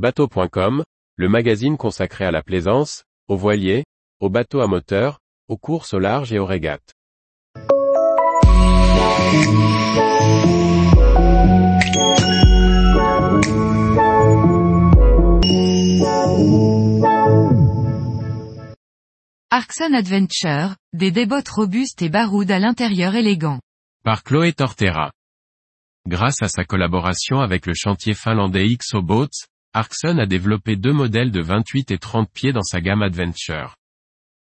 Bateau.com, 0.00 0.82
le 1.16 1.28
magazine 1.28 1.76
consacré 1.76 2.24
à 2.24 2.30
la 2.30 2.42
plaisance, 2.42 3.04
aux 3.28 3.36
voiliers, 3.36 3.84
aux 4.18 4.30
bateaux 4.30 4.62
à 4.62 4.66
moteur, 4.66 5.18
aux 5.46 5.58
courses 5.58 5.92
au 5.92 5.98
large 5.98 6.32
et 6.32 6.38
aux 6.38 6.46
régates. 6.46 6.94
Arkson 19.50 19.92
Adventure, 19.92 20.76
des 20.94 21.10
débottes 21.10 21.50
robustes 21.50 22.00
et 22.00 22.08
baroudes 22.08 22.50
à 22.50 22.58
l'intérieur 22.58 23.16
élégant. 23.16 23.60
Par 24.02 24.22
Chloé 24.22 24.54
Tortera. 24.54 25.12
Grâce 26.08 26.40
à 26.40 26.48
sa 26.48 26.64
collaboration 26.64 27.40
avec 27.40 27.66
le 27.66 27.74
chantier 27.74 28.14
finlandais 28.14 28.66
XO 28.74 29.02
Boats, 29.02 29.28
Arkson 29.72 30.18
a 30.18 30.26
développé 30.26 30.74
deux 30.74 30.92
modèles 30.92 31.30
de 31.30 31.40
28 31.40 31.92
et 31.92 31.98
30 31.98 32.28
pieds 32.32 32.52
dans 32.52 32.64
sa 32.64 32.80
gamme 32.80 33.02
Adventure. 33.02 33.76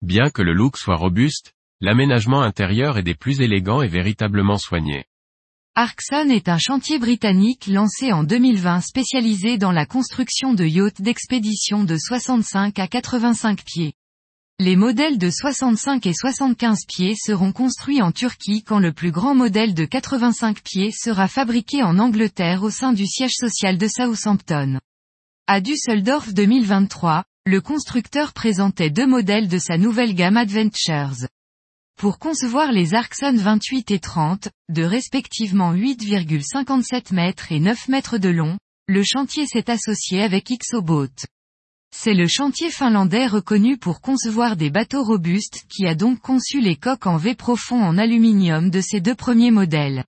Bien 0.01 0.30
que 0.30 0.41
le 0.41 0.55
look 0.55 0.79
soit 0.79 0.97
robuste, 0.97 1.52
l'aménagement 1.83 2.41
intérieur 2.41 2.97
est 2.97 3.02
des 3.02 3.15
plus 3.15 3.43
élégants 3.43 3.83
et 3.83 3.88
véritablement 3.88 4.57
soigné. 4.57 5.05
Arkson 5.75 6.30
est 6.30 6.49
un 6.49 6.57
chantier 6.57 6.99
britannique 6.99 7.66
lancé 7.66 8.11
en 8.11 8.25
2020 8.25 8.80
spécialisé 8.80 9.59
dans 9.59 9.71
la 9.71 9.85
construction 9.85 10.55
de 10.55 10.65
yachts 10.65 11.02
d'expédition 11.02 11.85
de 11.85 11.99
65 11.99 12.79
à 12.79 12.88
85 12.88 13.63
pieds. 13.65 13.93
Les 14.59 14.77
modèles 14.77 15.19
de 15.19 15.29
65 15.29 16.07
et 16.07 16.15
75 16.15 16.87
pieds 16.88 17.15
seront 17.16 17.52
construits 17.52 18.01
en 18.01 18.13
Turquie 18.13 18.63
quand 18.63 18.79
le 18.79 18.95
plus 18.95 19.13
grand 19.13 19.35
modèle 19.35 19.74
de 19.74 19.85
85 19.85 20.63
pieds 20.63 20.91
sera 20.91 21.29
fabriqué 21.29 21.83
en 21.83 21.99
Angleterre 21.99 22.63
au 22.63 22.71
sein 22.71 22.95
du 22.95 23.07
siège 23.07 23.35
social 23.35 23.77
de 23.77 23.88
Southampton. 23.88 24.79
À 25.51 25.62
Düsseldorf 25.62 26.34
2023, 26.34 27.25
le 27.47 27.62
constructeur 27.62 28.34
présentait 28.34 28.91
deux 28.91 29.07
modèles 29.07 29.49
de 29.49 29.57
sa 29.57 29.79
nouvelle 29.79 30.15
gamme 30.15 30.37
Adventures. 30.37 31.27
Pour 31.99 32.18
concevoir 32.18 32.71
les 32.71 32.93
Arkson 32.93 33.35
28 33.35 33.91
et 33.93 33.99
30, 33.99 34.51
de 34.69 34.82
respectivement 34.82 35.73
8,57 35.73 37.15
mètres 37.15 37.51
et 37.51 37.60
9 37.60 37.88
mètres 37.88 38.19
de 38.19 38.29
long, 38.29 38.59
le 38.88 39.02
chantier 39.02 39.46
s'est 39.46 39.71
associé 39.71 40.23
avec 40.23 40.51
Xobot. 40.51 41.09
C'est 41.96 42.13
le 42.13 42.29
chantier 42.29 42.71
finlandais 42.71 43.26
reconnu 43.26 43.79
pour 43.79 44.02
concevoir 44.02 44.54
des 44.54 44.69
bateaux 44.69 45.02
robustes 45.02 45.65
qui 45.71 45.87
a 45.87 45.95
donc 45.95 46.21
conçu 46.21 46.60
les 46.60 46.76
coques 46.76 47.07
en 47.07 47.16
V 47.16 47.35
profond 47.35 47.82
en 47.82 47.96
aluminium 47.96 48.69
de 48.69 48.82
ses 48.82 49.01
deux 49.01 49.15
premiers 49.15 49.51
modèles. 49.51 50.04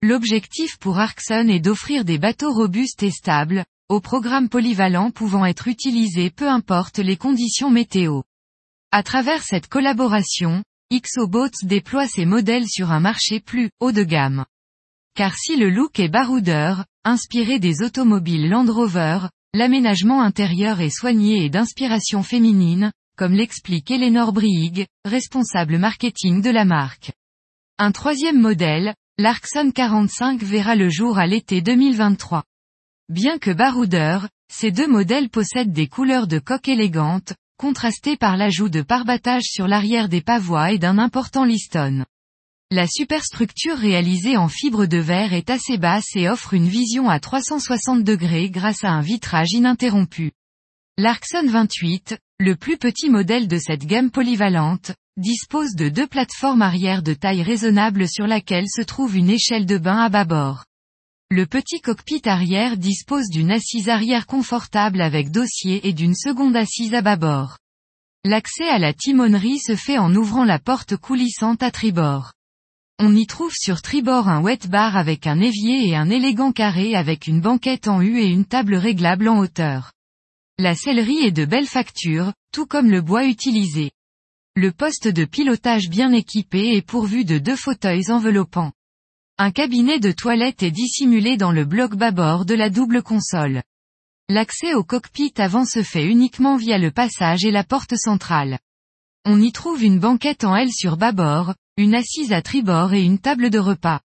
L'objectif 0.00 0.78
pour 0.78 0.98
Arkson 0.98 1.48
est 1.50 1.60
d'offrir 1.60 2.06
des 2.06 2.16
bateaux 2.16 2.54
robustes 2.54 3.02
et 3.02 3.10
stables, 3.10 3.66
au 3.90 4.00
programme 4.00 4.48
polyvalent 4.48 5.10
pouvant 5.10 5.44
être 5.44 5.68
utilisés 5.68 6.30
peu 6.30 6.48
importe 6.48 6.98
les 6.98 7.18
conditions 7.18 7.70
météo. 7.70 8.22
À 8.92 9.02
travers 9.02 9.42
cette 9.42 9.68
collaboration, 9.68 10.62
Xoboats 10.90 11.64
déploie 11.64 12.06
ses 12.06 12.24
modèles 12.24 12.66
sur 12.66 12.90
un 12.90 13.00
marché 13.00 13.40
plus 13.40 13.68
haut 13.80 13.92
de 13.92 14.04
gamme. 14.04 14.46
Car 15.14 15.34
si 15.36 15.56
le 15.56 15.68
look 15.68 16.00
est 16.00 16.08
baroudeur, 16.08 16.86
inspiré 17.04 17.58
des 17.58 17.82
automobiles 17.82 18.48
Land 18.48 18.72
Rover, 18.72 19.18
L'aménagement 19.52 20.22
intérieur 20.22 20.80
est 20.80 20.96
soigné 20.96 21.44
et 21.44 21.50
d'inspiration 21.50 22.22
féminine, 22.22 22.92
comme 23.16 23.32
l'explique 23.32 23.90
Eleanor 23.90 24.32
Briig, 24.32 24.86
responsable 25.04 25.76
marketing 25.76 26.40
de 26.40 26.50
la 26.50 26.64
marque. 26.64 27.10
Un 27.76 27.90
troisième 27.90 28.40
modèle, 28.40 28.94
l'Arkson 29.18 29.72
45 29.74 30.40
verra 30.40 30.76
le 30.76 30.88
jour 30.88 31.18
à 31.18 31.26
l'été 31.26 31.62
2023. 31.62 32.44
Bien 33.10 33.38
que 33.38 33.50
baroudeur, 33.50 34.28
ces 34.52 34.70
deux 34.70 34.86
modèles 34.86 35.30
possèdent 35.30 35.72
des 35.72 35.88
couleurs 35.88 36.28
de 36.28 36.38
coque 36.38 36.68
élégantes, 36.68 37.34
contrastées 37.58 38.16
par 38.16 38.36
l'ajout 38.36 38.68
de 38.68 38.82
parbattage 38.82 39.42
sur 39.42 39.66
l'arrière 39.66 40.08
des 40.08 40.20
pavois 40.20 40.70
et 40.70 40.78
d'un 40.78 40.96
important 40.96 41.44
liston. 41.44 42.04
La 42.70 42.86
superstructure 42.86 43.76
réalisée 43.76 44.36
en 44.36 44.46
fibre 44.46 44.86
de 44.86 44.98
verre 44.98 45.32
est 45.32 45.50
assez 45.50 45.76
basse 45.76 46.14
et 46.14 46.28
offre 46.28 46.54
une 46.54 46.68
vision 46.68 47.10
à 47.10 47.18
360 47.18 48.04
degrés 48.04 48.48
grâce 48.48 48.84
à 48.84 48.90
un 48.90 49.00
vitrage 49.00 49.54
ininterrompu. 49.54 50.30
L'Arkson 50.96 51.46
28, 51.48 52.16
le 52.38 52.54
plus 52.54 52.78
petit 52.78 53.10
modèle 53.10 53.48
de 53.48 53.58
cette 53.58 53.86
gamme 53.86 54.12
polyvalente, 54.12 54.92
dispose 55.16 55.74
de 55.74 55.88
deux 55.88 56.06
plateformes 56.06 56.62
arrière 56.62 57.02
de 57.02 57.14
taille 57.14 57.42
raisonnable 57.42 58.06
sur 58.06 58.28
laquelle 58.28 58.68
se 58.68 58.82
trouve 58.82 59.16
une 59.16 59.30
échelle 59.30 59.66
de 59.66 59.78
bain 59.78 59.98
à 59.98 60.08
bâbord. 60.10 60.64
Le 61.32 61.46
petit 61.46 61.80
cockpit 61.80 62.22
arrière 62.24 62.76
dispose 62.76 63.28
d'une 63.28 63.52
assise 63.52 63.88
arrière 63.88 64.26
confortable 64.26 65.00
avec 65.00 65.30
dossier 65.30 65.86
et 65.86 65.92
d'une 65.92 66.16
seconde 66.16 66.56
assise 66.56 66.92
à 66.92 67.02
bâbord. 67.02 67.56
L'accès 68.24 68.68
à 68.68 68.80
la 68.80 68.92
timonerie 68.92 69.60
se 69.60 69.76
fait 69.76 69.96
en 69.96 70.12
ouvrant 70.16 70.42
la 70.42 70.58
porte 70.58 70.96
coulissante 70.96 71.62
à 71.62 71.70
tribord. 71.70 72.32
On 72.98 73.14
y 73.14 73.28
trouve 73.28 73.54
sur 73.54 73.80
tribord 73.80 74.28
un 74.28 74.42
wet 74.42 74.66
bar 74.68 74.96
avec 74.96 75.28
un 75.28 75.40
évier 75.40 75.88
et 75.88 75.94
un 75.94 76.10
élégant 76.10 76.50
carré 76.50 76.96
avec 76.96 77.28
une 77.28 77.40
banquette 77.40 77.86
en 77.86 78.02
U 78.02 78.18
et 78.18 78.26
une 78.26 78.44
table 78.44 78.74
réglable 78.74 79.28
en 79.28 79.38
hauteur. 79.38 79.92
La 80.58 80.74
sellerie 80.74 81.24
est 81.24 81.30
de 81.30 81.44
belle 81.44 81.68
facture, 81.68 82.32
tout 82.52 82.66
comme 82.66 82.90
le 82.90 83.02
bois 83.02 83.24
utilisé. 83.24 83.92
Le 84.56 84.72
poste 84.72 85.06
de 85.06 85.24
pilotage 85.24 85.88
bien 85.88 86.10
équipé 86.10 86.74
est 86.74 86.82
pourvu 86.82 87.24
de 87.24 87.38
deux 87.38 87.54
fauteuils 87.54 88.10
enveloppants. 88.10 88.72
Un 89.42 89.52
cabinet 89.52 90.00
de 90.00 90.12
toilette 90.12 90.62
est 90.62 90.70
dissimulé 90.70 91.38
dans 91.38 91.50
le 91.50 91.64
bloc 91.64 91.96
bâbord 91.96 92.44
de 92.44 92.52
la 92.52 92.68
double 92.68 93.02
console. 93.02 93.62
L'accès 94.28 94.74
au 94.74 94.84
cockpit 94.84 95.32
avant 95.38 95.64
se 95.64 95.82
fait 95.82 96.04
uniquement 96.04 96.58
via 96.58 96.76
le 96.76 96.90
passage 96.90 97.46
et 97.46 97.50
la 97.50 97.64
porte 97.64 97.96
centrale. 97.96 98.58
On 99.24 99.40
y 99.40 99.50
trouve 99.50 99.82
une 99.82 99.98
banquette 99.98 100.44
en 100.44 100.54
L 100.54 100.70
sur 100.70 100.98
bâbord, 100.98 101.54
une 101.78 101.94
assise 101.94 102.34
à 102.34 102.42
tribord 102.42 102.92
et 102.92 103.02
une 103.02 103.18
table 103.18 103.48
de 103.48 103.58
repas. 103.58 104.02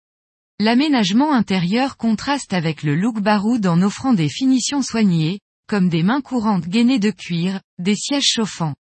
L'aménagement 0.61 1.33
intérieur 1.33 1.97
contraste 1.97 2.53
avec 2.53 2.85
le 2.85 2.95
look 2.95 3.19
baroud 3.19 3.67
en 3.67 3.83
offrant 3.83 4.13
des 4.13 4.29
finitions 4.29 4.83
soignées, 4.83 5.41
comme 5.67 5.89
des 5.89 6.05
mains 6.05 6.21
courantes 6.21 6.69
gainées 6.69 7.01
de 7.01 7.11
cuir, 7.11 7.61
des 7.81 7.97
sièges 7.97 8.23
chauffants. 8.23 8.77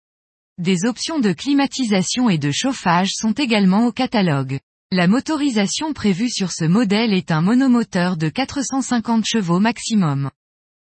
Des 0.57 0.85
options 0.85 1.19
de 1.19 1.31
climatisation 1.31 2.27
et 2.27 2.39
de 2.39 2.49
chauffage 2.49 3.11
sont 3.13 3.33
également 3.33 3.85
au 3.85 3.91
catalogue. 3.91 4.59
La 4.91 5.07
motorisation 5.07 5.94
prévue 5.94 6.31
sur 6.31 6.51
ce 6.51 6.66
modèle 6.66 7.13
est 7.13 7.29
un 7.29 7.41
monomoteur 7.41 8.17
de 8.17 8.27
450 8.27 9.23
chevaux 9.23 9.59
maximum. 9.59 10.31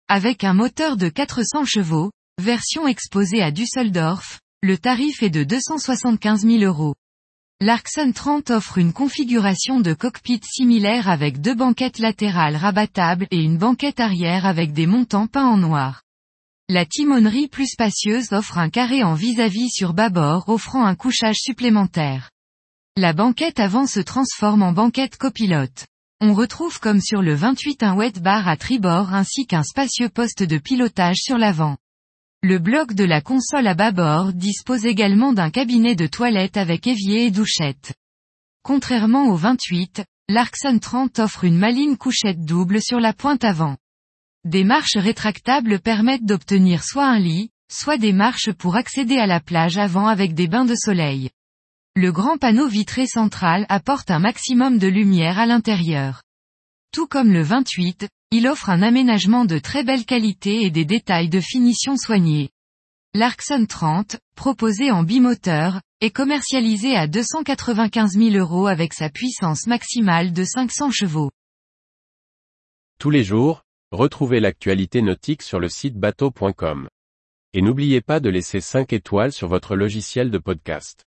Avec 0.07 0.45
un 0.45 0.53
moteur 0.53 0.95
de 0.95 1.09
400 1.09 1.65
chevaux, 1.65 2.09
version 2.41 2.87
exposée 2.87 3.41
à 3.41 3.51
Düsseldorf, 3.51 4.39
le 4.61 4.77
tarif 4.77 5.21
est 5.21 5.29
de 5.29 5.43
275 5.43 6.43
000 6.45 6.63
euros. 6.63 6.95
L'Arkson 7.59 8.13
30 8.15 8.51
offre 8.51 8.77
une 8.77 8.93
configuration 8.93 9.81
de 9.81 9.93
cockpit 9.93 10.39
similaire 10.45 11.09
avec 11.09 11.41
deux 11.41 11.55
banquettes 11.55 11.99
latérales 11.99 12.55
rabattables 12.55 13.27
et 13.31 13.43
une 13.43 13.57
banquette 13.57 13.99
arrière 13.99 14.45
avec 14.45 14.71
des 14.71 14.87
montants 14.87 15.27
peints 15.27 15.47
en 15.47 15.57
noir. 15.57 16.03
La 16.69 16.85
timonerie 16.85 17.49
plus 17.49 17.67
spacieuse 17.67 18.31
offre 18.31 18.59
un 18.59 18.69
carré 18.69 19.03
en 19.03 19.13
vis-à-vis 19.13 19.71
sur 19.71 19.93
bâbord 19.93 20.47
offrant 20.47 20.85
un 20.85 20.95
couchage 20.95 21.39
supplémentaire. 21.39 22.29
La 23.01 23.13
banquette 23.13 23.61
avant 23.61 23.87
se 23.87 24.01
transforme 24.01 24.61
en 24.61 24.73
banquette 24.73 25.15
copilote. 25.15 25.87
On 26.19 26.33
retrouve 26.33 26.81
comme 26.81 26.99
sur 26.99 27.21
le 27.21 27.33
28 27.33 27.81
un 27.81 27.95
wet 27.95 28.19
bar 28.19 28.49
à 28.49 28.57
tribord 28.57 29.13
ainsi 29.13 29.47
qu'un 29.47 29.63
spacieux 29.63 30.09
poste 30.09 30.43
de 30.43 30.57
pilotage 30.57 31.15
sur 31.15 31.37
l'avant. 31.37 31.77
Le 32.43 32.59
bloc 32.59 32.93
de 32.93 33.05
la 33.05 33.21
console 33.21 33.67
à 33.67 33.73
bâbord 33.73 34.33
dispose 34.33 34.85
également 34.85 35.31
d'un 35.31 35.49
cabinet 35.49 35.95
de 35.95 36.07
toilette 36.07 36.57
avec 36.57 36.87
évier 36.87 37.27
et 37.27 37.31
douchette. 37.31 37.93
Contrairement 38.63 39.27
au 39.27 39.35
28, 39.37 40.03
l'Arkson 40.27 40.77
30 40.77 41.19
offre 41.19 41.45
une 41.45 41.57
maligne 41.57 41.95
couchette 41.95 42.43
double 42.43 42.81
sur 42.81 42.99
la 42.99 43.13
pointe 43.13 43.45
avant. 43.45 43.77
Des 44.43 44.65
marches 44.65 44.97
rétractables 44.97 45.79
permettent 45.79 46.25
d'obtenir 46.25 46.83
soit 46.83 47.07
un 47.07 47.19
lit, 47.19 47.49
soit 47.71 47.97
des 47.97 48.11
marches 48.11 48.51
pour 48.51 48.75
accéder 48.75 49.19
à 49.19 49.25
la 49.25 49.39
plage 49.39 49.77
avant 49.77 50.07
avec 50.07 50.33
des 50.33 50.49
bains 50.49 50.65
de 50.65 50.75
soleil. 50.75 51.29
Le 52.01 52.13
grand 52.13 52.37
panneau 52.37 52.69
vitré 52.69 53.07
central 53.07 53.65
apporte 53.67 54.09
un 54.09 54.19
maximum 54.19 54.77
de 54.77 54.87
lumière 54.87 55.37
à 55.37 55.45
l'intérieur. 55.45 56.23
Tout 56.93 57.07
comme 57.07 57.33
le 57.33 57.41
28, 57.41 58.07
il 58.31 58.47
offre 58.47 58.69
un 58.69 58.81
aménagement 58.81 59.43
de 59.43 59.59
très 59.59 59.83
belle 59.83 60.05
qualité 60.05 60.61
et 60.61 60.69
des 60.69 60.85
détails 60.85 61.27
de 61.27 61.41
finition 61.41 61.97
soignés. 61.97 62.51
L'Arkson 63.13 63.65
30, 63.67 64.15
proposé 64.37 64.91
en 64.91 65.03
bimoteur, 65.03 65.81
est 65.99 66.11
commercialisé 66.11 66.95
à 66.95 67.05
295 67.05 68.13
000 68.13 68.29
euros 68.37 68.67
avec 68.67 68.93
sa 68.93 69.09
puissance 69.09 69.67
maximale 69.67 70.31
de 70.31 70.45
500 70.45 70.91
chevaux. 70.91 71.31
Tous 72.97 73.09
les 73.09 73.25
jours, 73.25 73.63
retrouvez 73.91 74.39
l'actualité 74.39 75.01
nautique 75.01 75.41
sur 75.41 75.59
le 75.59 75.67
site 75.67 75.97
bateau.com. 75.97 76.87
Et 77.51 77.61
n'oubliez 77.61 77.99
pas 77.99 78.21
de 78.21 78.29
laisser 78.29 78.61
5 78.61 78.93
étoiles 78.93 79.33
sur 79.33 79.49
votre 79.49 79.75
logiciel 79.75 80.31
de 80.31 80.37
podcast. 80.37 81.03